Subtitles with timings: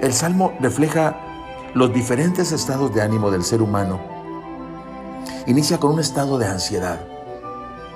[0.00, 1.16] El salmo refleja
[1.74, 3.98] los diferentes estados de ánimo del ser humano.
[5.48, 7.00] Inicia con un estado de ansiedad.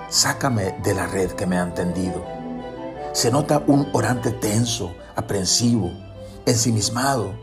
[0.09, 2.25] Sácame de la red que me han tendido.
[3.13, 5.93] Se nota un orante tenso, aprensivo,
[6.45, 7.35] ensimismado,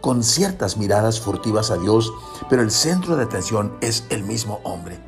[0.00, 2.12] con ciertas miradas furtivas a Dios,
[2.48, 5.00] pero el centro de atención es el mismo hombre.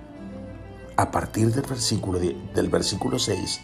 [0.97, 3.61] A partir del versículo, del versículo 6,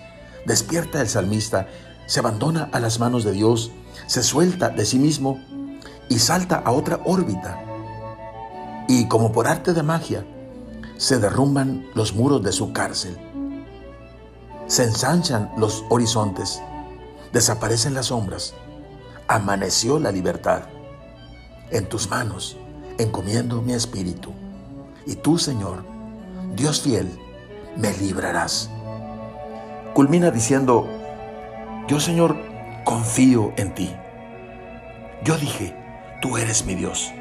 [0.46, 1.66] despierta el salmista,
[2.06, 3.70] se abandona a las manos de Dios,
[4.06, 5.40] se suelta de sí mismo
[6.08, 7.62] y salta a otra órbita.
[8.88, 10.24] Y como por arte de magia,
[10.96, 13.18] se derrumban los muros de su cárcel.
[14.66, 16.62] Se ensanchan los horizontes,
[17.32, 18.54] desaparecen las sombras,
[19.28, 20.62] amaneció la libertad.
[21.70, 22.56] En tus manos
[22.98, 24.32] encomiendo mi espíritu.
[25.06, 25.84] Y tú, Señor,
[26.54, 27.08] Dios fiel,
[27.76, 28.70] me librarás.
[29.94, 30.88] Culmina diciendo,
[31.88, 32.36] yo, Señor,
[32.84, 33.94] confío en ti.
[35.24, 35.74] Yo dije,
[36.20, 37.12] tú eres mi Dios.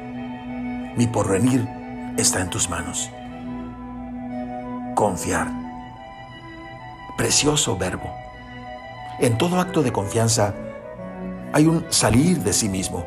[0.96, 1.66] Mi porvenir
[2.16, 3.10] está en tus manos.
[4.94, 5.48] Confiar.
[7.16, 8.10] Precioso verbo.
[9.20, 10.54] En todo acto de confianza
[11.52, 13.06] hay un salir de sí mismo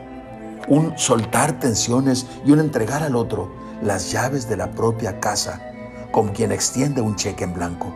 [0.70, 3.52] un soltar tensiones y un entregar al otro
[3.82, 5.60] las llaves de la propia casa,
[6.12, 7.94] como quien extiende un cheque en blanco.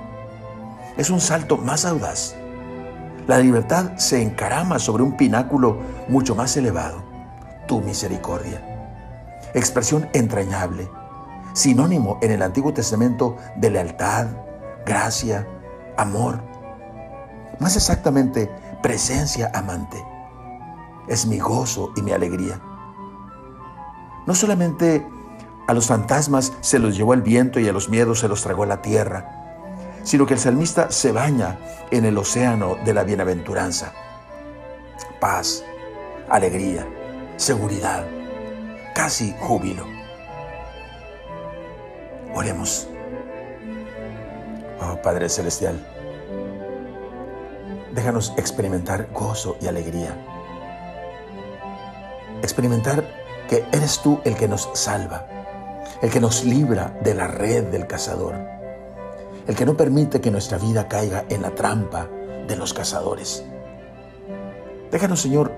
[0.98, 2.36] Es un salto más audaz.
[3.28, 5.78] La libertad se encarama sobre un pináculo
[6.10, 7.04] mucho más elevado,
[7.68, 8.62] tu misericordia.
[9.54, 10.90] Expresión entrañable,
[11.54, 14.28] sinónimo en el Antiguo Testamento de lealtad,
[14.86, 15.48] gracia,
[15.98, 16.42] amor.
[17.60, 20.04] Más exactamente, presencia amante
[21.08, 22.60] es mi gozo y mi alegría.
[24.26, 25.06] No solamente
[25.68, 28.66] a los fantasmas se los llevó el viento y a los miedos se los tragó
[28.66, 29.43] la tierra,
[30.04, 31.58] sino que el salmista se baña
[31.92, 33.94] en el océano de la bienaventuranza.
[35.20, 35.64] Paz,
[36.30, 36.88] alegría,
[37.38, 38.06] seguridad,
[38.94, 39.86] casi júbilo.
[42.36, 42.88] Oremos.
[44.82, 45.84] Oh Padre Celestial,
[47.94, 50.16] déjanos experimentar gozo y alegría
[52.44, 53.04] experimentar
[53.50, 55.26] que eres tú el que nos salva,
[56.02, 58.36] el que nos libra de la red del cazador,
[59.48, 62.08] el que no permite que nuestra vida caiga en la trampa
[62.48, 63.46] de los cazadores.
[64.92, 65.52] Déjanos, Señor,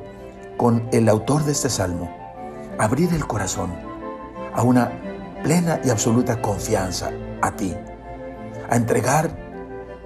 [0.57, 2.09] con el autor de este salmo,
[2.77, 3.73] abrir el corazón
[4.53, 4.91] a una
[5.43, 7.75] plena y absoluta confianza a ti,
[8.69, 9.29] a entregar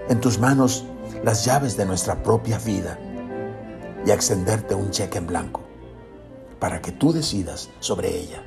[0.09, 0.85] en tus manos
[1.23, 2.99] las llaves de nuestra propia vida
[4.05, 5.61] y a extenderte un cheque en blanco
[6.59, 8.43] para que tú decidas sobre ella.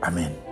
[0.00, 0.51] Amén.